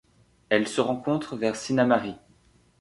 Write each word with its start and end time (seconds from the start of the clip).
Elle 0.49 0.67
se 0.67 0.81
rencontre 0.81 1.35
vers 1.37 1.55
Sinnamary. 1.55 2.15